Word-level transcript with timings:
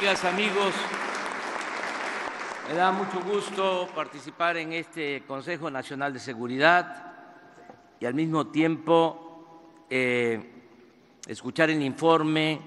amigas, 0.00 0.24
amigos, 0.24 0.74
me 2.66 2.74
da 2.74 2.90
mucho 2.90 3.20
gusto 3.20 3.86
participar 3.94 4.56
en 4.56 4.72
este 4.72 5.24
Consejo 5.26 5.70
Nacional 5.70 6.14
de 6.14 6.18
Seguridad 6.18 7.12
y 8.00 8.06
al 8.06 8.14
mismo 8.14 8.46
tiempo 8.46 9.84
eh, 9.90 10.40
escuchar 11.26 11.68
el 11.68 11.82
informe 11.82 12.62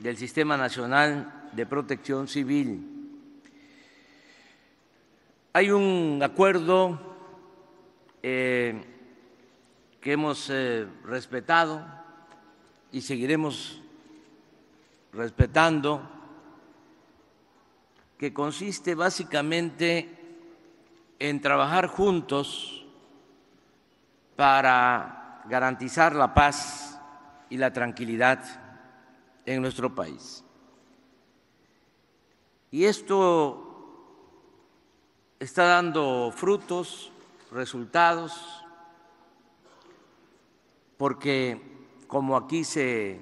del 0.00 0.18
Sistema 0.18 0.58
Nacional 0.58 1.48
de 1.52 1.64
Protección 1.64 2.28
Civil. 2.28 3.08
Hay 5.54 5.70
un 5.70 6.20
acuerdo 6.22 7.00
eh, 8.22 8.84
que 9.98 10.12
hemos 10.12 10.50
eh, 10.50 10.86
respetado 11.04 11.82
y 12.92 13.00
seguiremos 13.00 13.80
respetando 15.14 16.15
que 18.18 18.32
consiste 18.32 18.94
básicamente 18.94 20.08
en 21.18 21.40
trabajar 21.40 21.86
juntos 21.86 22.86
para 24.36 25.42
garantizar 25.48 26.14
la 26.14 26.34
paz 26.34 26.98
y 27.50 27.56
la 27.56 27.72
tranquilidad 27.72 28.44
en 29.44 29.62
nuestro 29.62 29.94
país. 29.94 30.44
Y 32.70 32.84
esto 32.84 33.66
está 35.38 35.64
dando 35.64 36.32
frutos, 36.34 37.12
resultados, 37.52 38.64
porque 40.96 41.60
como 42.06 42.36
aquí 42.36 42.64
se 42.64 43.20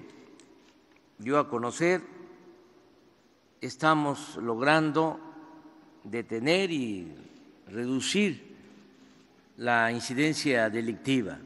dio 1.18 1.38
a 1.38 1.48
conocer, 1.48 2.13
estamos 3.66 4.36
logrando 4.36 5.18
detener 6.02 6.70
y 6.70 7.14
reducir 7.68 8.54
la 9.56 9.90
incidencia 9.90 10.68
delictiva. 10.68 11.38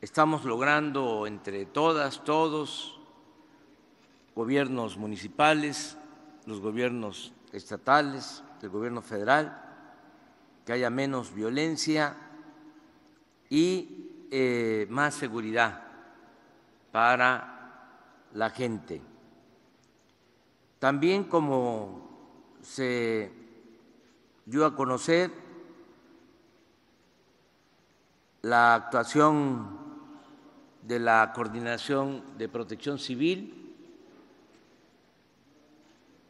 Estamos 0.00 0.44
logrando 0.44 1.26
entre 1.26 1.66
todas, 1.66 2.22
todos, 2.22 3.00
gobiernos 4.36 4.96
municipales, 4.96 5.96
los 6.44 6.60
gobiernos 6.60 7.32
estatales, 7.52 8.44
el 8.62 8.68
gobierno 8.68 9.02
federal, 9.02 9.62
que 10.64 10.74
haya 10.74 10.90
menos 10.90 11.34
violencia 11.34 12.16
y 13.50 14.26
eh, 14.30 14.86
más 14.90 15.14
seguridad 15.14 15.82
para 16.92 17.55
la 18.36 18.50
gente. 18.50 19.00
También 20.78 21.24
como 21.24 22.06
se 22.60 23.32
dio 24.44 24.66
a 24.66 24.76
conocer 24.76 25.30
la 28.42 28.74
actuación 28.74 29.78
de 30.82 31.00
la 31.00 31.32
Coordinación 31.34 32.22
de 32.36 32.48
Protección 32.48 32.98
Civil 32.98 33.74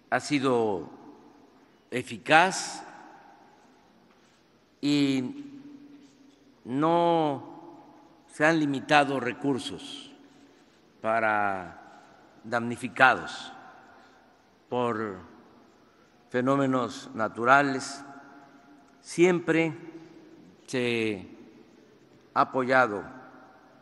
ha 0.08 0.20
sido 0.20 0.88
eficaz 1.90 2.84
y 4.80 5.44
no 6.64 7.42
se 8.28 8.46
han 8.46 8.60
limitado 8.60 9.18
recursos 9.18 10.12
para 11.02 11.85
damnificados 12.48 13.52
por 14.68 15.18
fenómenos 16.30 17.10
naturales. 17.14 18.04
Siempre 19.00 19.74
se 20.66 21.28
ha 22.34 22.40
apoyado 22.42 23.04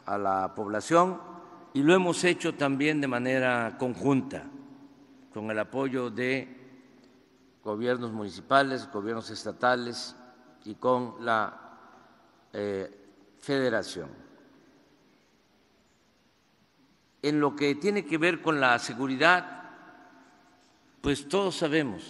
a 0.07 0.19
la 0.19 0.55
población 0.55 1.21
y 1.73 1.83
lo 1.83 1.95
hemos 1.95 2.23
hecho 2.25 2.55
también 2.55 3.01
de 3.01 3.09
manera 3.09 3.77
conjunta, 3.79 4.45
con 5.33 5.51
el 5.51 5.59
apoyo 5.59 6.11
de 6.11 6.65
gobiernos 7.65 8.13
municipales, 8.13 8.89
gobiernos 8.93 9.31
estatales 9.31 10.15
y 10.65 10.75
con 10.75 11.17
la 11.25 11.79
eh, 12.53 13.35
federación. 13.41 14.24
En 17.25 17.41
lo 17.41 17.57
que 17.57 17.75
tiene 17.75 18.05
que 18.05 18.19
ver 18.19 18.43
con 18.43 18.61
la 18.61 18.79
seguridad, 18.79 19.63
pues 21.01 21.27
todos 21.27 21.57
sabemos 21.57 22.03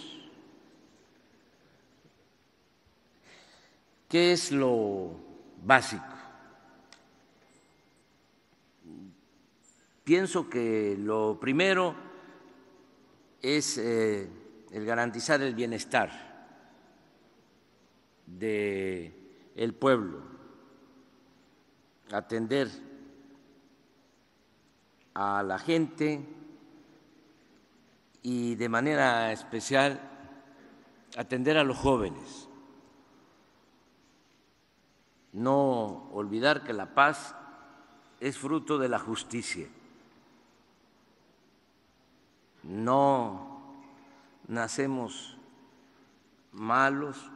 qué 4.08 4.32
es 4.32 4.50
lo 4.50 5.12
básico. 5.62 6.02
Pienso 10.02 10.50
que 10.50 10.96
lo 10.98 11.38
primero 11.40 11.94
es 13.40 13.78
eh, 13.78 14.28
el 14.72 14.84
garantizar 14.84 15.40
el 15.42 15.54
bienestar 15.54 16.10
del 18.26 19.14
el 19.54 19.74
pueblo, 19.74 20.22
atender 22.10 22.93
a 25.14 25.42
la 25.42 25.58
gente 25.58 26.26
y 28.22 28.56
de 28.56 28.68
manera 28.68 29.32
especial 29.32 30.00
atender 31.16 31.56
a 31.56 31.64
los 31.64 31.76
jóvenes. 31.76 32.48
No 35.32 36.10
olvidar 36.12 36.64
que 36.64 36.72
la 36.72 36.94
paz 36.94 37.34
es 38.20 38.38
fruto 38.38 38.78
de 38.78 38.88
la 38.88 38.98
justicia. 38.98 39.66
No 42.62 43.74
nacemos 44.48 45.36
malos 46.52 47.30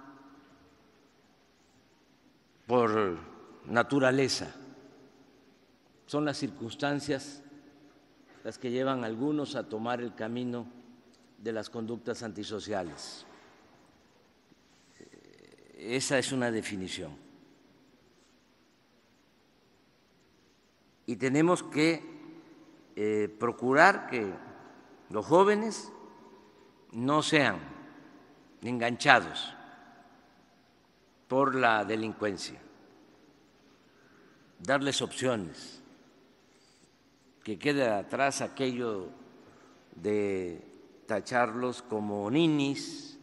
por 2.66 3.18
naturaleza. 3.66 4.54
Son 6.06 6.24
las 6.24 6.38
circunstancias 6.38 7.42
las 8.44 8.58
que 8.58 8.70
llevan 8.70 9.04
a 9.04 9.06
algunos 9.06 9.56
a 9.56 9.68
tomar 9.68 10.00
el 10.00 10.14
camino 10.14 10.66
de 11.38 11.52
las 11.52 11.70
conductas 11.70 12.22
antisociales. 12.22 13.26
Eh, 15.00 15.96
esa 15.96 16.18
es 16.18 16.32
una 16.32 16.50
definición. 16.50 17.16
Y 21.06 21.16
tenemos 21.16 21.62
que 21.62 22.02
eh, 22.96 23.34
procurar 23.38 24.08
que 24.08 24.32
los 25.10 25.24
jóvenes 25.24 25.90
no 26.92 27.22
sean 27.22 27.58
enganchados 28.62 29.54
por 31.28 31.54
la 31.54 31.84
delincuencia, 31.84 32.60
darles 34.58 35.00
opciones 35.00 35.82
que 37.48 37.58
quede 37.58 37.88
atrás 37.88 38.42
aquello 38.42 39.08
de 39.96 40.60
tacharlos 41.06 41.80
como 41.80 42.30
ninis 42.30 43.16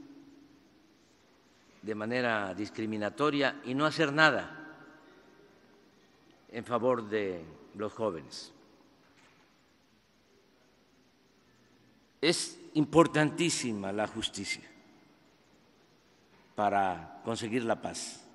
de 1.84 1.94
manera 1.94 2.52
discriminatoria 2.56 3.62
y 3.66 3.76
no 3.76 3.86
hacer 3.86 4.12
nada 4.12 4.82
en 6.50 6.66
favor 6.66 7.08
de 7.08 7.46
los 7.76 7.94
jóvenes. 7.94 8.52
Es 12.20 12.58
importantísima 12.74 13.94
la 13.94 14.08
justicia 14.08 14.64
para 16.56 17.22
conseguir 17.24 17.64
la 17.64 17.80
paz. 17.80 18.26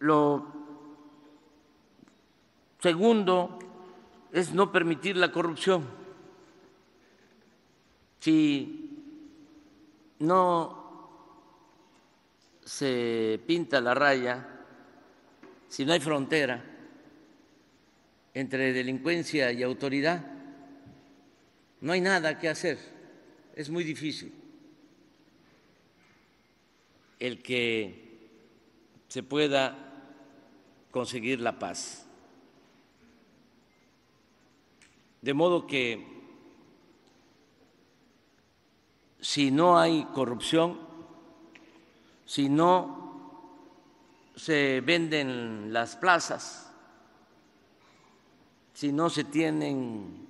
Lo 0.00 0.57
Segundo, 2.80 3.58
es 4.32 4.52
no 4.52 4.70
permitir 4.70 5.16
la 5.16 5.32
corrupción. 5.32 5.84
Si 8.20 8.90
no 10.20 10.78
se 12.64 13.40
pinta 13.46 13.80
la 13.80 13.94
raya, 13.94 14.46
si 15.68 15.84
no 15.84 15.92
hay 15.92 16.00
frontera 16.00 16.64
entre 18.34 18.72
delincuencia 18.72 19.50
y 19.50 19.62
autoridad, 19.62 20.24
no 21.80 21.92
hay 21.92 22.00
nada 22.00 22.38
que 22.38 22.48
hacer. 22.48 22.78
Es 23.56 23.70
muy 23.70 23.82
difícil 23.82 24.32
el 27.18 27.42
que 27.42 28.18
se 29.08 29.24
pueda 29.24 29.76
conseguir 30.92 31.40
la 31.40 31.58
paz 31.58 32.07
De 35.20 35.34
modo 35.34 35.66
que 35.66 36.06
si 39.20 39.50
no 39.50 39.78
hay 39.78 40.04
corrupción, 40.14 40.78
si 42.24 42.48
no 42.48 42.98
se 44.36 44.80
venden 44.80 45.72
las 45.72 45.96
plazas, 45.96 46.72
si 48.72 48.92
no 48.92 49.10
se 49.10 49.24
tienen 49.24 50.26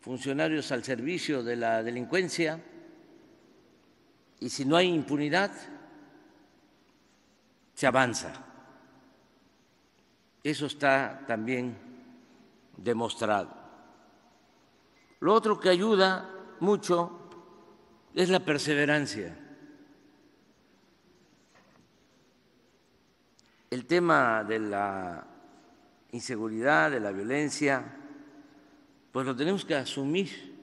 funcionarios 0.00 0.70
al 0.70 0.84
servicio 0.84 1.42
de 1.42 1.56
la 1.56 1.82
delincuencia 1.82 2.62
y 4.38 4.48
si 4.48 4.64
no 4.64 4.76
hay 4.76 4.88
impunidad, 4.88 5.50
se 7.74 7.86
avanza. 7.86 8.32
Eso 10.44 10.66
está 10.66 11.24
también 11.26 11.76
demostrado. 12.76 13.57
Lo 15.20 15.34
otro 15.34 15.58
que 15.58 15.68
ayuda 15.68 16.30
mucho 16.60 17.30
es 18.14 18.28
la 18.30 18.40
perseverancia. 18.40 19.36
El 23.70 23.86
tema 23.86 24.44
de 24.44 24.58
la 24.58 25.26
inseguridad, 26.12 26.90
de 26.90 27.00
la 27.00 27.12
violencia, 27.12 27.84
pues 29.12 29.26
lo 29.26 29.36
tenemos 29.36 29.64
que 29.64 29.74
asumir 29.74 30.56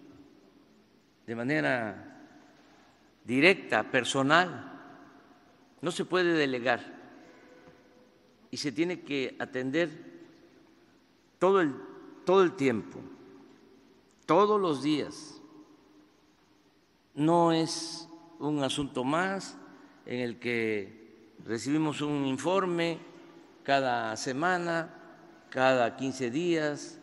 de 1.26 1.36
manera 1.36 2.22
directa, 3.24 3.84
personal. 3.84 4.72
No 5.82 5.92
se 5.92 6.06
puede 6.06 6.34
delegar 6.34 6.80
y 8.50 8.58
se 8.58 8.72
tiene 8.72 9.02
que 9.02 9.36
atender 9.40 9.90
todo 11.40 11.62
el, 11.62 11.76
todo 12.26 12.44
el 12.44 12.54
tiempo, 12.56 13.00
todos 14.26 14.60
los 14.60 14.84
días. 14.84 15.42
No 17.14 17.52
es 17.52 18.08
un 18.40 18.64
asunto 18.64 19.04
más 19.04 19.58
en 20.06 20.20
el 20.20 20.40
que 20.40 21.34
recibimos 21.46 22.02
un 22.02 22.26
informe 22.26 23.00
cada 23.64 24.16
semana, 24.18 24.90
cada 25.50 25.96
15 25.96 26.30
días 26.30 27.00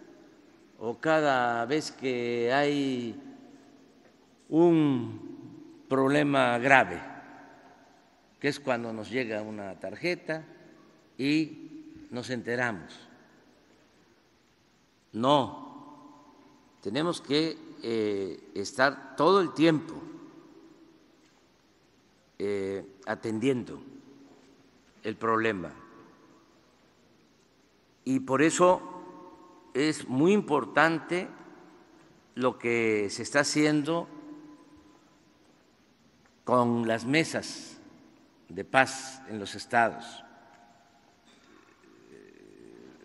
o 0.78 0.98
cada 0.98 1.64
vez 1.64 1.92
que 1.92 2.52
hay 2.52 3.20
un 4.48 5.84
problema 5.88 6.58
grave, 6.58 7.00
que 8.38 8.48
es 8.48 8.60
cuando 8.60 8.92
nos 8.92 9.10
llega 9.10 9.42
una 9.42 9.78
tarjeta 9.78 10.44
y 11.16 12.06
nos 12.10 12.30
enteramos. 12.30 13.08
No, 15.12 15.71
tenemos 16.82 17.20
que 17.20 17.56
eh, 17.82 18.50
estar 18.54 19.14
todo 19.16 19.40
el 19.40 19.54
tiempo 19.54 19.94
eh, 22.38 22.84
atendiendo 23.06 23.80
el 25.04 25.16
problema. 25.16 25.72
Y 28.04 28.18
por 28.20 28.42
eso 28.42 28.82
es 29.74 30.08
muy 30.08 30.32
importante 30.32 31.28
lo 32.34 32.58
que 32.58 33.08
se 33.10 33.22
está 33.22 33.40
haciendo 33.40 34.08
con 36.42 36.88
las 36.88 37.04
mesas 37.04 37.78
de 38.48 38.64
paz 38.64 39.22
en 39.28 39.38
los 39.38 39.54
estados. 39.54 40.24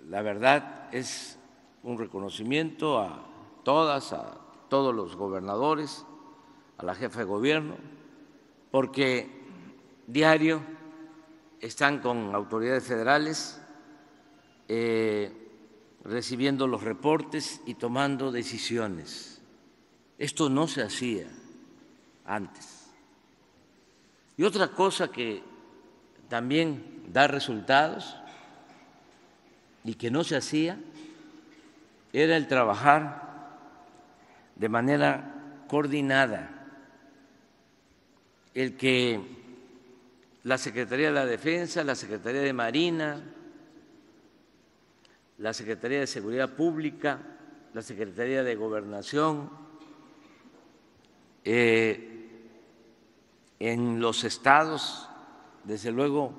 La 0.10 0.24
verdad 0.24 0.90
es 0.92 1.38
un 1.84 2.00
reconocimiento 2.00 3.00
a 3.00 3.37
todas, 3.68 4.14
a 4.14 4.38
todos 4.70 4.96
los 4.96 5.18
gobernadores, 5.18 6.06
a 6.78 6.86
la 6.86 6.96
jefa 6.96 7.20
de 7.20 7.26
gobierno, 7.26 7.76
porque 8.72 9.30
diario 10.08 10.62
están 11.60 12.00
con 12.00 12.34
autoridades 12.34 12.86
federales 12.86 13.62
eh, 14.70 15.34
recibiendo 16.06 16.66
los 16.66 16.82
reportes 16.82 17.60
y 17.66 17.74
tomando 17.74 18.32
decisiones. 18.32 19.42
Esto 20.18 20.50
no 20.50 20.70
se 20.70 20.84
hacía 20.84 21.28
antes. 22.24 22.88
Y 24.38 24.44
otra 24.44 24.70
cosa 24.70 25.12
que 25.12 25.44
también 26.30 27.04
da 27.12 27.28
resultados 27.28 28.16
y 29.84 29.96
que 29.96 30.10
no 30.10 30.24
se 30.24 30.38
hacía 30.38 30.80
era 32.14 32.38
el 32.38 32.48
trabajar 32.48 33.27
de 34.58 34.70
manera 34.70 35.64
coordinada, 35.68 36.50
el 38.54 38.76
que 38.76 39.20
la 40.44 40.58
Secretaría 40.58 41.08
de 41.08 41.14
la 41.14 41.26
Defensa, 41.26 41.84
la 41.84 41.96
Secretaría 41.96 42.42
de 42.42 42.54
Marina, 42.54 43.22
la 45.38 45.54
Secretaría 45.54 46.00
de 46.00 46.08
Seguridad 46.08 46.56
Pública, 46.56 47.20
la 47.74 47.82
Secretaría 47.82 48.44
de 48.44 48.56
Gobernación, 48.56 49.50
eh, 51.44 52.14
en 53.60 54.00
los 54.00 54.24
estados, 54.24 55.08
desde 55.64 55.92
luego, 55.92 56.34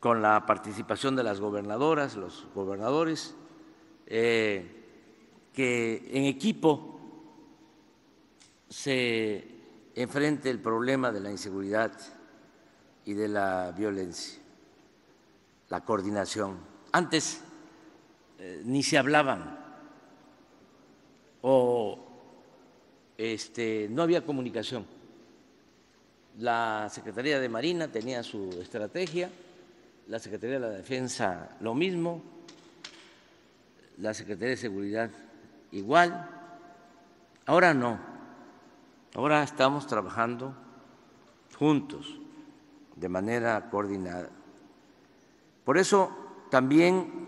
con 0.00 0.22
la 0.22 0.46
participación 0.46 1.16
de 1.16 1.24
las 1.24 1.40
gobernadoras, 1.40 2.16
los 2.16 2.46
gobernadores, 2.54 3.34
eh, 4.06 4.83
que 5.54 6.10
en 6.12 6.24
equipo 6.24 7.00
se 8.68 9.44
enfrente 9.94 10.50
el 10.50 10.58
problema 10.58 11.12
de 11.12 11.20
la 11.20 11.30
inseguridad 11.30 11.92
y 13.04 13.14
de 13.14 13.28
la 13.28 13.72
violencia, 13.72 14.40
la 15.68 15.84
coordinación 15.84 16.58
antes 16.90 17.40
eh, 18.38 18.62
ni 18.64 18.82
se 18.82 18.98
hablaban 18.98 19.58
o 21.42 21.98
este, 23.16 23.88
no 23.90 24.02
había 24.02 24.24
comunicación. 24.24 24.86
La 26.38 26.88
Secretaría 26.90 27.38
de 27.38 27.48
Marina 27.48 27.88
tenía 27.88 28.24
su 28.24 28.50
estrategia, 28.60 29.30
la 30.08 30.18
Secretaría 30.18 30.54
de 30.54 30.66
la 30.66 30.70
Defensa 30.70 31.56
lo 31.60 31.74
mismo, 31.74 32.22
la 33.98 34.14
Secretaría 34.14 34.50
de 34.50 34.56
Seguridad 34.56 35.10
igual. 35.74 36.30
Ahora 37.46 37.74
no, 37.74 37.98
ahora 39.14 39.42
estamos 39.42 39.86
trabajando 39.86 40.54
juntos, 41.58 42.18
de 42.96 43.08
manera 43.08 43.68
coordinada. 43.70 44.30
Por 45.64 45.78
eso 45.78 46.10
también 46.50 47.26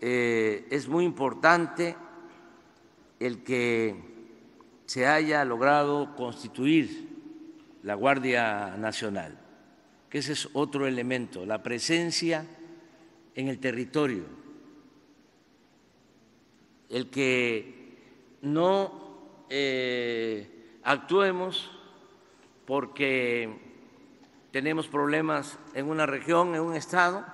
eh, 0.00 0.66
es 0.70 0.88
muy 0.88 1.04
importante 1.04 1.96
el 3.20 3.44
que 3.44 3.94
se 4.86 5.06
haya 5.06 5.44
logrado 5.44 6.14
constituir 6.16 7.16
la 7.82 7.94
Guardia 7.94 8.76
Nacional, 8.76 9.38
que 10.08 10.18
ese 10.18 10.32
es 10.32 10.48
otro 10.54 10.86
elemento, 10.86 11.44
la 11.44 11.62
presencia 11.62 12.46
en 13.34 13.48
el 13.48 13.58
territorio, 13.58 14.24
el 16.88 17.10
que 17.10 18.36
no 18.42 19.44
eh, 19.48 20.78
actuemos 20.82 21.70
porque 22.66 23.66
tenemos 24.50 24.88
problemas 24.88 25.58
en 25.74 25.88
una 25.88 26.06
región, 26.06 26.54
en 26.54 26.62
un 26.62 26.74
estado, 26.74 27.24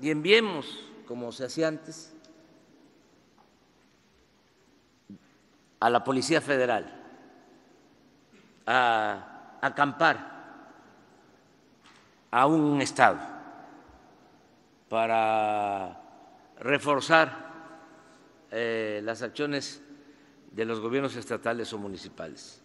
y 0.00 0.10
enviemos, 0.10 0.90
como 1.06 1.32
se 1.32 1.44
hacía 1.44 1.68
antes, 1.68 2.14
a 5.80 5.90
la 5.90 6.04
Policía 6.04 6.40
Federal 6.40 6.92
a 8.66 9.58
acampar 9.60 10.36
a 12.30 12.46
un 12.46 12.80
Estado 12.82 13.18
para 14.88 16.00
reforzar 16.58 17.45
eh, 18.50 19.00
las 19.04 19.22
acciones 19.22 19.82
de 20.52 20.64
los 20.64 20.80
gobiernos 20.80 21.16
estatales 21.16 21.72
o 21.72 21.78
municipales. 21.78 22.62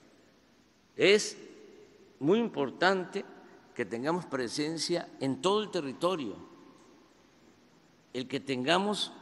Es 0.96 1.38
muy 2.20 2.40
importante 2.40 3.26
que 3.74 3.86
tengamos 3.86 4.26
presencia 4.26 5.10
en 5.20 5.42
todo 5.42 5.64
el 5.64 5.72
territorio 5.72 6.52
el 8.14 8.28
que 8.28 8.40
tengamos, 8.40 9.14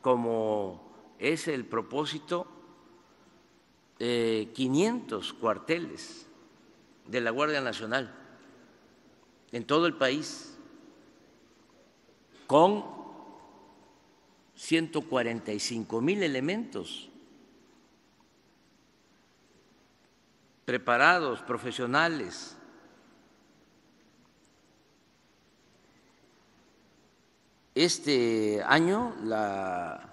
como 0.00 1.14
es 1.18 1.48
el 1.48 1.64
propósito, 1.64 2.46
500 3.98 5.32
cuarteles 5.34 6.26
de 7.06 7.20
la 7.20 7.30
Guardia 7.30 7.60
Nacional 7.60 8.14
en 9.50 9.66
todo 9.66 9.86
el 9.86 9.94
país, 9.94 10.56
con 12.46 12.97
145 14.58 16.00
mil 16.00 16.20
elementos 16.20 17.08
preparados, 20.64 21.40
profesionales. 21.42 22.56
Este 27.76 28.60
año 28.66 29.14
la 29.22 30.12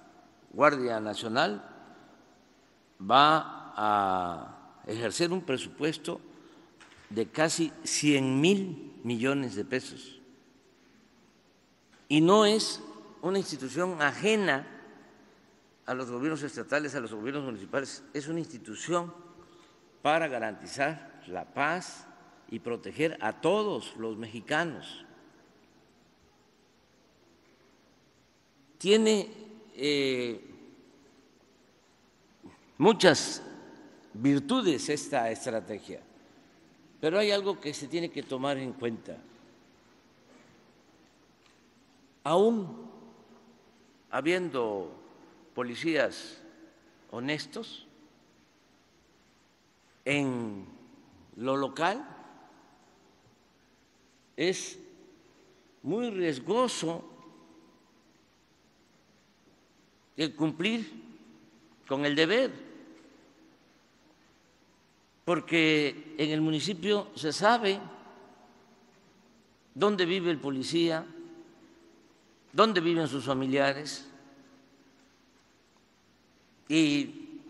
Guardia 0.54 1.00
Nacional 1.00 1.68
va 3.02 3.74
a 3.76 4.84
ejercer 4.86 5.32
un 5.32 5.42
presupuesto 5.42 6.22
de 7.10 7.28
casi 7.28 7.74
100 7.84 8.40
mil 8.40 8.94
millones 9.04 9.56
de 9.56 9.66
pesos. 9.66 10.22
Y 12.08 12.22
no 12.22 12.46
es 12.46 12.80
una 13.26 13.40
institución 13.40 14.00
ajena 14.04 14.68
a 15.88 15.96
los 15.96 16.12
gobiernos 16.12 16.44
estatales, 16.44 16.94
a 16.94 17.00
los 17.00 17.12
gobiernos 17.12 17.44
municipales, 17.44 18.04
es 18.14 18.28
una 18.28 18.38
institución 18.40 19.12
para 20.04 20.28
garantizar 20.28 21.24
la 21.28 21.44
paz 21.44 22.06
y 22.52 22.60
proteger 22.60 23.18
a 23.22 23.34
todos 23.34 23.96
los 23.98 24.16
mexicanos. 24.16 25.04
Tiene 28.78 29.32
eh, 29.74 30.40
muchas 32.78 33.42
virtudes 34.14 34.88
esta 34.90 35.32
estrategia, 35.32 36.00
pero 37.02 37.18
hay 37.18 37.32
algo 37.32 37.60
que 37.60 37.74
se 37.74 37.88
tiene 37.88 38.12
que 38.12 38.22
tomar 38.22 38.60
en 38.60 38.74
cuenta. 38.74 39.18
Aún 42.24 42.85
habiendo 44.16 44.96
policías 45.54 46.42
honestos 47.12 47.86
en 50.06 50.66
lo 51.36 51.58
local, 51.58 52.08
es 54.38 54.80
muy 55.84 56.12
riesgoso 56.12 57.04
el 60.16 60.34
cumplir 60.34 60.90
con 61.86 62.06
el 62.06 62.16
deber 62.16 62.54
porque 65.26 66.16
en 66.18 66.32
el 66.32 66.40
municipio 66.40 67.10
se 67.16 67.34
sabe 67.34 67.82
dónde 69.74 70.06
vive 70.06 70.32
el 70.32 70.40
policía, 70.40 71.06
dónde 72.56 72.80
viven 72.80 73.10
sus 73.10 73.26
familiares 73.26 74.08
y 76.70 77.42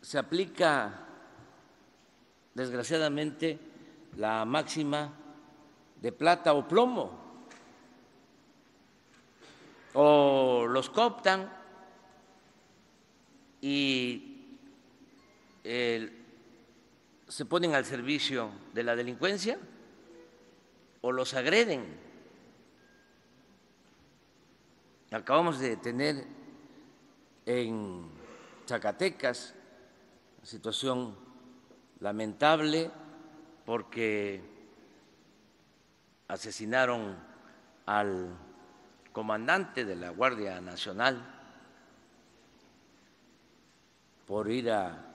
se 0.00 0.16
aplica 0.16 1.06
desgraciadamente 2.54 3.58
la 4.16 4.44
máxima 4.44 5.12
de 6.00 6.12
plata 6.12 6.54
o 6.54 6.68
plomo 6.68 7.42
o 9.94 10.64
los 10.68 10.88
cooptan 10.88 11.52
y 13.60 14.36
se 15.64 17.44
ponen 17.44 17.74
al 17.74 17.84
servicio 17.84 18.52
de 18.72 18.84
la 18.84 18.94
delincuencia 18.94 19.58
o 21.00 21.10
los 21.10 21.34
agreden. 21.34 22.07
Acabamos 25.10 25.58
de 25.58 25.74
tener 25.78 26.26
en 27.46 28.10
Zacatecas 28.66 29.54
una 30.36 30.46
situación 30.46 31.16
lamentable 32.00 32.90
porque 33.64 34.42
asesinaron 36.28 37.16
al 37.86 38.36
comandante 39.12 39.86
de 39.86 39.96
la 39.96 40.10
Guardia 40.10 40.60
Nacional 40.60 41.24
por 44.26 44.50
ir 44.50 44.70
a 44.70 45.06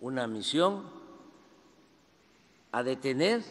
una 0.00 0.26
misión 0.26 0.90
a 2.72 2.82
detener 2.82 3.44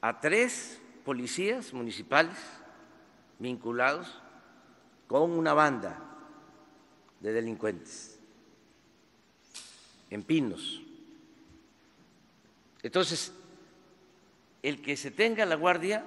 a 0.00 0.18
tres 0.18 0.80
policías 1.04 1.72
municipales 1.72 2.36
vinculados 3.38 4.21
con 5.12 5.32
una 5.32 5.52
banda 5.52 5.98
de 7.20 7.34
delincuentes 7.34 8.18
en 10.08 10.22
Pinos. 10.22 10.80
Entonces, 12.82 13.30
el 14.62 14.80
que 14.80 14.96
se 14.96 15.10
tenga 15.10 15.44
la 15.44 15.56
guardia 15.56 16.02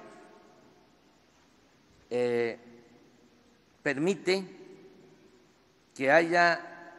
eh, 2.10 2.58
permite 3.80 4.44
que 5.94 6.10
haya 6.10 6.92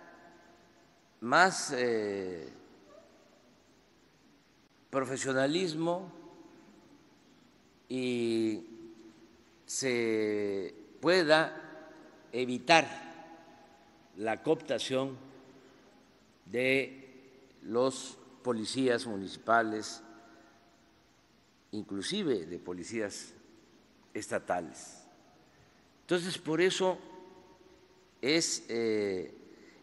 más 1.20 1.74
eh, 1.76 2.54
profesionalismo 4.90 6.10
y 7.90 8.66
se 9.66 10.74
pueda 11.02 11.67
evitar 12.42 12.88
la 14.18 14.42
cooptación 14.42 15.18
de 16.46 17.04
los 17.64 18.18
policías 18.44 19.06
municipales, 19.06 20.02
inclusive 21.72 22.46
de 22.46 22.60
policías 22.60 23.34
estatales. 24.14 25.04
Entonces, 26.02 26.38
por 26.38 26.62
eso 26.62 26.98
es 28.22 28.66
eh, 28.70 29.34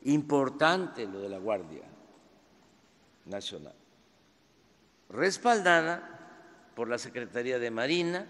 importante 0.04 1.06
lo 1.06 1.20
de 1.20 1.28
la 1.28 1.38
Guardia 1.38 1.84
Nacional 3.26 3.74
respaldada 5.14 6.70
por 6.74 6.88
la 6.88 6.98
Secretaría 6.98 7.58
de 7.58 7.70
Marina, 7.70 8.26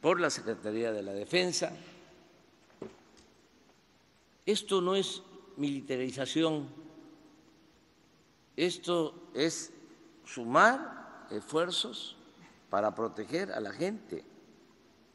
por 0.00 0.20
la 0.20 0.30
Secretaría 0.30 0.92
de 0.92 1.02
la 1.02 1.12
Defensa. 1.12 1.72
Esto 4.46 4.80
no 4.80 4.94
es 4.94 5.22
militarización, 5.56 6.68
esto 8.56 9.30
es 9.34 9.72
sumar 10.24 11.26
esfuerzos 11.30 12.16
para 12.68 12.94
proteger 12.94 13.52
a 13.52 13.60
la 13.60 13.72
gente, 13.72 14.24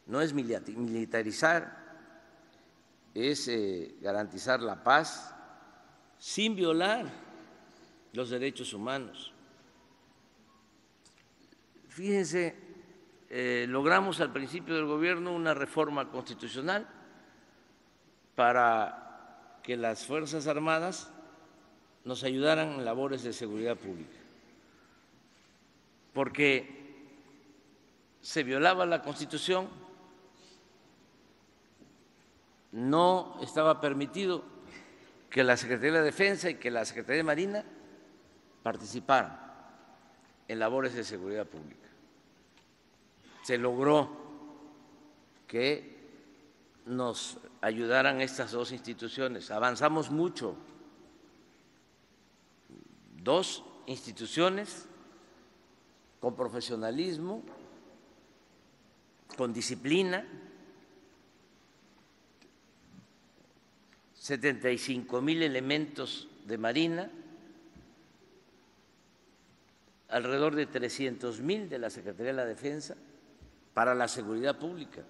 no 0.08 0.22
es 0.22 0.34
militarizar, 0.34 1.78
es 3.14 3.48
eh, 3.48 3.96
garantizar 4.02 4.62
la 4.62 4.84
paz 4.84 5.36
sin 6.18 6.56
violar 6.56 7.06
los 8.14 8.30
derechos 8.32 8.74
humanos. 8.74 9.34
Fíjense, 11.88 12.56
eh, 13.30 13.66
logramos 13.70 14.22
al 14.22 14.32
principio 14.32 14.74
del 14.74 14.86
gobierno 14.86 15.34
una 15.34 15.54
reforma 15.54 16.10
constitucional 16.10 16.88
para 18.36 19.09
que 19.64 19.78
las 19.78 20.06
Fuerzas 20.06 20.48
Armadas 20.48 21.12
nos 22.06 22.24
ayudaran 22.24 22.74
en 22.74 22.86
labores 22.86 23.24
de 23.24 23.34
seguridad 23.34 23.76
pública, 23.76 24.18
porque 26.14 26.80
se 28.22 28.44
violaba 28.44 28.86
la 28.86 29.02
Constitución, 29.02 29.68
no 32.72 33.38
estaba 33.42 33.82
permitido 33.82 34.44
que 35.30 35.44
la 35.44 35.58
Secretaría 35.58 36.00
de 36.00 36.06
Defensa 36.06 36.50
y 36.50 36.56
que 36.56 36.72
la 36.72 36.86
Secretaría 36.86 37.18
de 37.18 37.24
Marina 37.24 37.66
participaran 38.64 39.40
en 40.48 40.60
labores 40.60 40.94
de 40.94 41.04
seguridad 41.04 41.46
pública. 41.46 41.88
Se 43.44 43.58
logró 43.58 44.10
que 45.48 45.98
nos 46.86 47.38
ayudaran 47.62 48.22
estas 48.22 48.52
dos 48.52 48.72
instituciones. 48.72 49.52
Avanzamos 49.52 50.10
mucho. 50.12 50.56
Dos 53.22 53.64
instituciones 53.86 54.86
con 56.20 56.36
profesionalismo, 56.36 57.44
con 59.38 59.54
disciplina, 59.54 60.26
75 64.14 65.22
mil 65.22 65.42
elementos 65.42 66.28
de 66.46 66.58
Marina, 66.58 67.12
alrededor 70.10 70.56
de 70.56 70.66
300 70.66 71.42
mil 71.42 71.70
de 71.70 71.80
la 71.80 71.90
Secretaría 71.90 72.32
de 72.32 72.38
la 72.38 72.46
Defensa 72.46 72.96
para 73.74 73.96
la 73.96 74.08
seguridad 74.08 74.58
pública. 74.60 75.04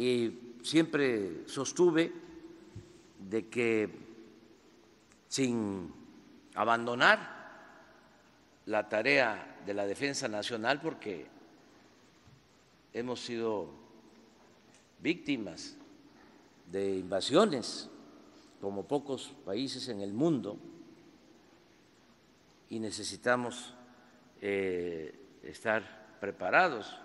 Y 0.00 0.56
siempre 0.62 1.46
sostuve 1.46 2.10
de 3.28 3.48
que 3.50 3.90
sin 5.28 5.92
abandonar 6.54 7.18
la 8.64 8.88
tarea 8.88 9.60
de 9.66 9.74
la 9.74 9.84
defensa 9.84 10.26
nacional, 10.26 10.80
porque 10.80 11.26
hemos 12.94 13.20
sido 13.20 13.68
víctimas 15.00 15.76
de 16.72 16.96
invasiones 16.96 17.90
como 18.58 18.84
pocos 18.84 19.34
países 19.44 19.86
en 19.88 20.00
el 20.00 20.14
mundo 20.14 20.56
y 22.70 22.78
necesitamos 22.80 23.74
eh, 24.40 25.14
estar 25.42 26.16
preparados 26.22 26.96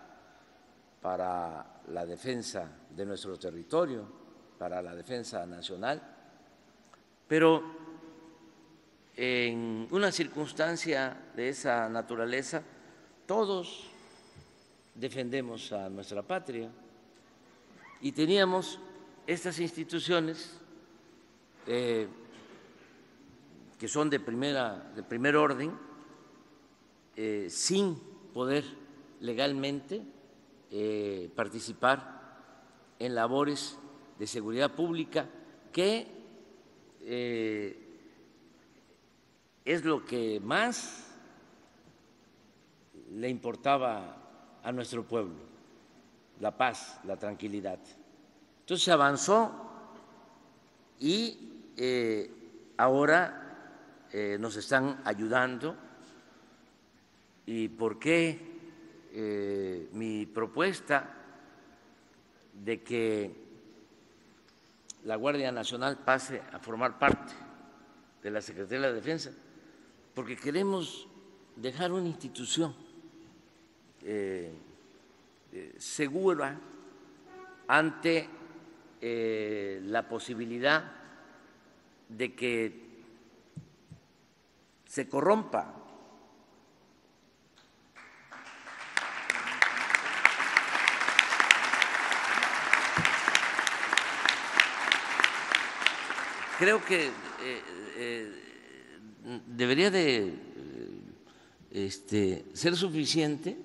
para 1.05 1.83
la 1.89 2.03
defensa 2.03 2.67
de 2.89 3.05
nuestro 3.05 3.37
territorio, 3.37 4.07
para 4.57 4.81
la 4.81 4.95
defensa 4.95 5.45
nacional, 5.45 6.01
pero 7.27 7.61
en 9.15 9.87
una 9.91 10.11
circunstancia 10.11 11.15
de 11.35 11.49
esa 11.49 11.87
naturaleza 11.89 12.63
todos 13.27 13.85
defendemos 14.95 15.71
a 15.73 15.89
nuestra 15.89 16.23
patria 16.23 16.71
y 18.01 18.11
teníamos 18.11 18.79
estas 19.27 19.59
instituciones 19.59 20.57
eh, 21.67 22.07
que 23.77 23.87
son 23.87 24.09
de, 24.09 24.19
primera, 24.19 24.91
de 24.95 25.03
primer 25.03 25.35
orden, 25.35 25.71
eh, 27.15 27.45
sin 27.51 27.95
poder 28.33 28.63
legalmente 29.19 30.14
eh, 30.71 31.29
participar 31.35 32.21
en 32.99 33.15
labores 33.15 33.77
de 34.19 34.27
seguridad 34.27 34.71
pública, 34.71 35.27
que 35.71 36.07
es 39.65 39.85
lo 39.85 40.05
que 40.05 40.39
más 40.39 41.05
le 43.11 43.29
importaba 43.29 44.17
a 44.63 44.71
nuestro 44.71 45.03
pueblo, 45.03 45.35
la 46.39 46.57
paz, 46.57 46.99
la 47.05 47.17
tranquilidad. 47.17 47.79
Entonces 48.61 48.83
se 48.83 48.91
avanzó 48.91 49.51
y 50.99 51.71
eh, 51.77 52.31
ahora 52.77 54.07
eh, 54.11 54.37
nos 54.39 54.55
están 54.55 55.01
ayudando. 55.05 55.75
¿Y 57.45 57.67
por 57.69 57.99
qué 57.99 58.54
eh, 59.15 59.89
mi 59.93 60.25
propuesta 60.25 61.15
de 62.53 62.83
que 62.83 63.31
la 65.05 65.15
Guardia 65.15 65.51
Nacional 65.51 65.97
pase 66.03 66.41
a 66.51 66.59
formar 66.59 66.99
parte 66.99 67.33
de 68.21 68.31
la 68.31 68.41
Secretaría 68.41 68.81
de 68.81 68.87
la 68.89 68.93
Defensa? 68.93 69.31
Porque 70.13 70.35
queremos 70.35 71.07
dejar 71.55 71.91
una 71.91 72.07
institución 72.07 72.75
segura 75.77 76.59
ante 77.67 78.29
eh, 79.01 79.81
la 79.83 80.07
posibilidad 80.07 80.91
de 82.09 82.33
que 82.33 82.85
se 84.85 85.09
corrompa. 85.09 85.73
Creo 96.57 96.83
que 96.85 97.07
eh, 97.07 97.11
eh, 97.97 98.31
debería 99.45 99.91
de 99.91 100.33
este, 101.71 102.45
ser 102.53 102.75
suficiente 102.77 103.57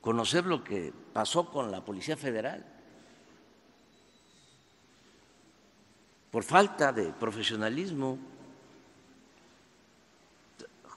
conocer 0.00 0.46
lo 0.46 0.64
que 0.64 0.92
pasó 1.12 1.50
con 1.50 1.70
la 1.70 1.84
Policía 1.84 2.16
Federal. 2.16 2.64
Por 6.30 6.44
falta 6.44 6.92
de 6.92 7.12
profesionalismo, 7.12 8.18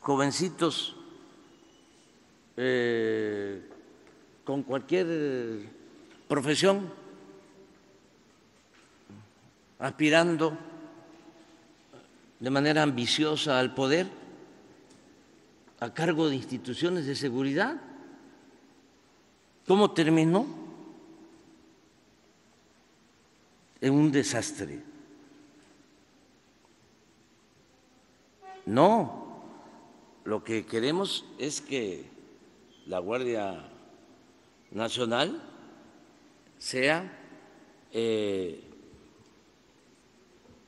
jovencitos 0.01 0.95
eh, 2.55 3.67
con 4.45 4.63
cualquier 4.63 5.67
profesión, 6.27 7.02
aspirando 9.79 10.57
de 12.39 12.49
manera 12.49 12.83
ambiciosa 12.83 13.59
al 13.59 13.73
poder 13.73 14.07
a 15.79 15.93
cargo 15.93 16.29
de 16.29 16.35
instituciones 16.35 17.05
de 17.05 17.15
seguridad. 17.15 17.75
¿Cómo 19.67 19.91
terminó? 19.91 20.45
En 23.81 23.93
un 23.93 24.11
desastre. 24.11 24.81
No, 28.65 29.43
lo 30.23 30.43
que 30.43 30.65
queremos 30.65 31.25
es 31.37 31.59
que 31.59 32.05
la 32.85 32.99
Guardia 32.99 33.61
Nacional 34.71 35.41
sea 36.57 37.11
eh, 37.91 38.72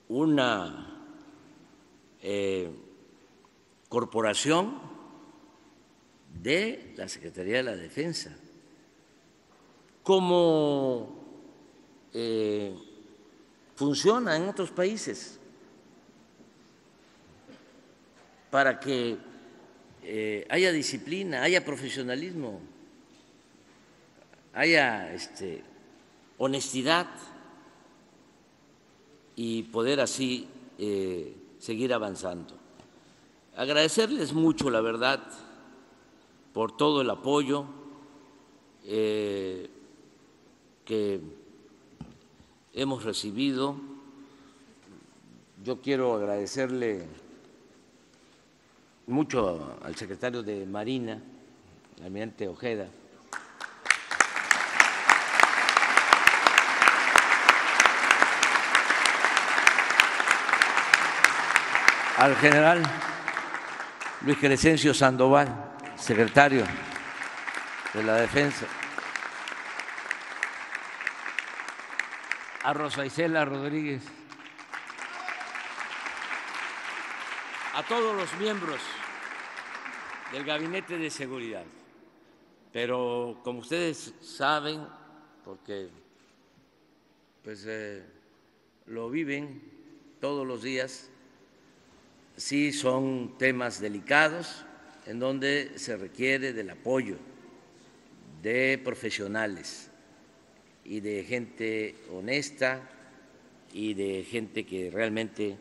una 0.10 0.96
eh, 2.22 2.70
corporación 3.90 4.80
de 6.42 6.94
la 6.98 7.08
Secretaría 7.08 7.58
de 7.58 7.64
la 7.64 7.76
Defensa. 7.76 8.36
Como 10.04 11.24
eh, 12.14 12.76
funciona 13.76 14.36
en 14.36 14.48
otros 14.48 14.72
países 14.72 15.40
para 18.52 18.80
que 18.80 19.18
eh, 20.04 20.46
haya 20.50 20.72
disciplina, 20.72 21.42
haya 21.42 21.66
profesionalismo, 21.66 22.62
haya 24.54 25.12
este, 25.14 25.64
honestidad 26.38 27.08
y 29.36 29.64
poder 29.64 30.00
así 30.00 30.48
eh, 30.78 31.36
seguir 31.60 31.94
avanzando. 31.94 32.54
Agradecerles 33.56 34.34
mucho, 34.34 34.70
la 34.70 34.82
verdad, 34.82 35.22
por 36.54 36.76
todo 36.76 37.02
el 37.02 37.10
apoyo 37.10 37.66
que 40.86 41.20
hemos 42.74 43.04
recibido. 43.04 43.76
Yo 45.64 45.82
quiero 45.82 46.14
agradecerle 46.14 47.08
mucho 49.08 49.78
al 49.82 49.96
secretario 49.96 50.44
de 50.44 50.66
Marina, 50.66 51.22
almirante 52.04 52.48
Ojeda, 52.48 52.88
al 62.18 62.36
general 62.38 62.82
Luis 64.22 64.38
Crescencio 64.38 64.94
Sandoval, 64.94 65.48
secretario 65.96 66.66
de 67.94 68.04
la 68.04 68.16
Defensa. 68.16 68.66
a 72.66 72.74
Rosa 72.74 73.06
Isela 73.06 73.46
Rodríguez, 73.46 74.02
a 77.76 77.84
todos 77.84 78.16
los 78.16 78.34
miembros 78.40 78.82
del 80.32 80.44
Gabinete 80.44 80.98
de 80.98 81.12
Seguridad. 81.12 81.64
Pero 82.74 83.40
como 83.44 83.60
ustedes 83.60 84.16
saben, 84.20 84.84
porque 85.44 85.90
pues 87.44 87.64
eh, 87.68 88.04
lo 88.88 89.12
viven 89.12 89.62
todos 90.20 90.48
los 90.48 90.64
días, 90.64 91.12
sí 92.38 92.72
son 92.72 93.36
temas 93.38 93.80
delicados 93.80 94.66
en 95.06 95.20
donde 95.20 95.78
se 95.78 95.98
requiere 95.98 96.54
del 96.54 96.70
apoyo 96.70 97.16
de 98.42 98.80
profesionales 98.84 99.90
y 100.84 101.00
de 101.00 101.24
gente 101.24 101.96
honesta 102.14 102.90
y 103.74 103.94
de 103.94 104.24
gente 104.24 104.66
que 104.66 104.92
realmente 104.92 105.58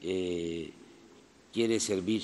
eh, 0.00 0.72
quiere 1.52 1.80
servir 1.80 2.22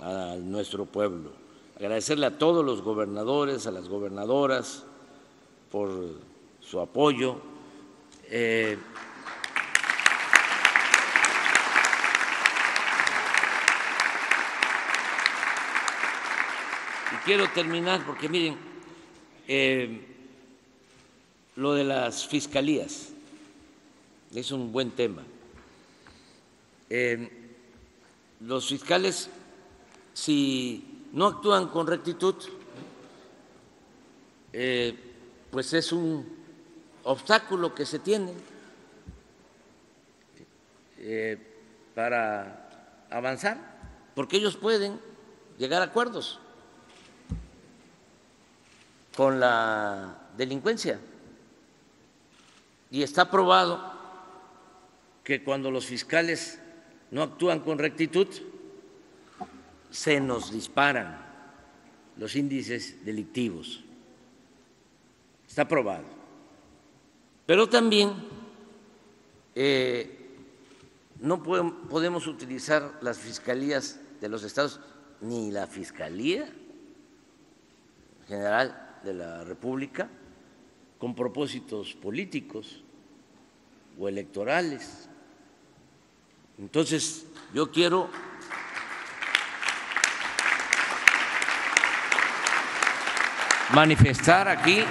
a 0.00 0.36
nuestro 0.40 0.86
pueblo. 0.86 1.32
Agradecerle 1.76 2.26
a 2.26 2.38
todos 2.38 2.64
los 2.64 2.82
gobernadores, 2.82 3.66
a 3.66 3.72
las 3.72 3.88
gobernadoras, 3.88 4.84
por 5.70 5.90
su 6.60 6.80
apoyo. 6.80 7.40
Eh, 8.30 8.78
quiero 17.24 17.48
terminar 17.52 18.04
porque 18.04 18.28
miren, 18.28 18.56
eh, 19.48 20.06
lo 21.56 21.72
de 21.72 21.84
las 21.84 22.26
fiscalías 22.26 23.10
es 24.34 24.52
un 24.52 24.72
buen 24.72 24.90
tema. 24.90 25.22
Eh, 26.90 27.30
los 28.40 28.68
fiscales, 28.68 29.30
si 30.12 31.06
no 31.12 31.26
actúan 31.26 31.68
con 31.68 31.86
rectitud, 31.86 32.34
eh, 34.52 34.94
pues 35.50 35.72
es 35.72 35.92
un 35.92 36.28
obstáculo 37.04 37.74
que 37.74 37.86
se 37.86 37.98
tiene 37.98 38.32
para 41.94 43.06
avanzar, 43.10 43.58
porque 44.14 44.38
ellos 44.38 44.56
pueden 44.56 44.98
llegar 45.58 45.82
a 45.82 45.86
acuerdos 45.86 46.40
con 49.16 49.40
la 49.40 50.18
delincuencia. 50.36 50.98
Y 52.90 53.02
está 53.02 53.30
probado 53.30 53.92
que 55.22 55.42
cuando 55.42 55.70
los 55.70 55.86
fiscales 55.86 56.60
no 57.10 57.22
actúan 57.22 57.60
con 57.60 57.78
rectitud, 57.78 58.28
se 59.90 60.20
nos 60.20 60.52
disparan 60.52 61.24
los 62.16 62.36
índices 62.36 63.04
delictivos. 63.04 63.82
Está 65.48 65.66
probado. 65.66 66.04
Pero 67.46 67.68
también 67.68 68.12
eh, 69.54 70.36
no 71.20 71.42
podemos 71.42 72.26
utilizar 72.26 72.98
las 73.00 73.18
fiscalías 73.18 74.00
de 74.20 74.28
los 74.28 74.42
estados 74.42 74.80
ni 75.20 75.50
la 75.50 75.66
Fiscalía 75.66 76.48
General 78.26 78.83
de 79.04 79.14
la 79.14 79.44
República 79.44 80.08
con 80.98 81.14
propósitos 81.14 81.94
políticos 81.94 82.82
o 83.98 84.08
electorales. 84.08 85.08
Entonces, 86.58 87.26
yo 87.52 87.70
quiero 87.70 88.08
manifestar 93.74 94.48
aquí 94.48 94.82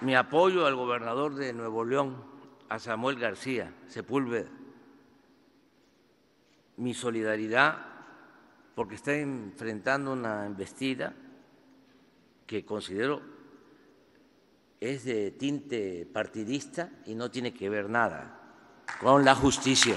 mi 0.00 0.14
apoyo 0.14 0.66
al 0.66 0.76
gobernador 0.76 1.34
de 1.34 1.52
Nuevo 1.52 1.84
León, 1.84 2.24
a 2.68 2.78
Samuel 2.78 3.18
García 3.18 3.72
Sepúlveda, 3.88 4.48
mi 6.76 6.94
solidaridad 6.94 7.84
porque 8.74 8.94
está 8.94 9.12
enfrentando 9.16 10.12
una 10.12 10.46
embestida 10.46 11.12
que 12.48 12.64
considero 12.64 13.20
es 14.80 15.04
de 15.04 15.32
tinte 15.32 16.08
partidista 16.10 16.90
y 17.04 17.14
no 17.14 17.30
tiene 17.30 17.52
que 17.52 17.68
ver 17.68 17.90
nada 17.90 18.40
con 19.00 19.22
la 19.22 19.34
justicia. 19.34 19.96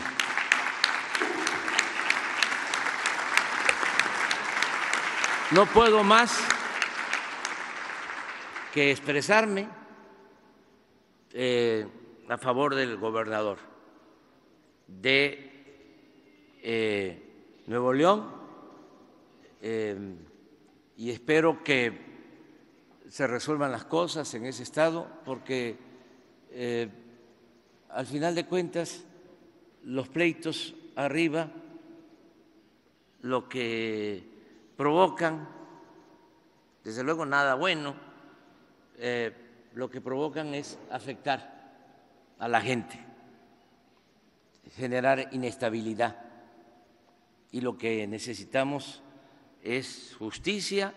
No 5.52 5.66
puedo 5.66 6.04
más 6.04 6.38
que 8.74 8.92
expresarme 8.92 9.70
eh, 11.34 11.88
a 12.28 12.38
favor 12.38 12.76
del 12.76 12.98
gobernador 12.98 13.60
de 14.88 15.52
eh, 16.62 17.64
Nuevo 17.68 17.94
León 17.94 18.30
eh, 19.62 20.16
y 20.98 21.12
espero 21.12 21.64
que 21.64 22.11
se 23.12 23.28
resuelvan 23.28 23.74
las 23.74 23.84
cosas 23.84 24.34
en 24.36 24.46
ese 24.46 24.64
estado 24.64 25.06
porque 25.26 25.78
al 27.90 28.06
final 28.06 28.34
de 28.36 28.46
cuentas 28.46 29.04
los 29.84 30.08
pleitos 30.08 30.74
arriba 30.96 31.52
lo 33.22 33.50
que 33.50 34.24
provocan, 34.78 35.48
desde 36.86 37.04
luego 37.04 37.26
nada 37.26 37.56
bueno, 37.56 37.96
eh, 38.98 39.32
lo 39.74 39.90
que 39.90 40.02
provocan 40.02 40.56
es 40.56 40.80
afectar 40.90 41.74
a 42.40 42.48
la 42.48 42.62
gente, 42.62 43.00
generar 44.76 45.30
inestabilidad. 45.34 46.18
Y 47.52 47.62
lo 47.62 47.78
que 47.78 48.08
necesitamos 48.08 49.04
es 49.62 50.16
justicia 50.18 50.94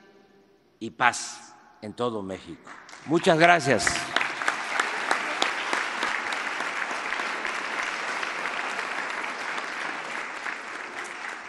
y 0.78 0.90
paz 0.90 1.53
en 1.84 1.92
todo 1.92 2.22
México. 2.22 2.70
Muchas 3.04 3.38
gracias. 3.38 3.86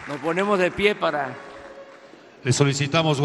Nos 0.06 0.18
ponemos 0.18 0.58
de 0.58 0.70
pie 0.70 0.94
para... 0.94 1.34
Le 2.44 2.52
solicitamos 2.52 3.18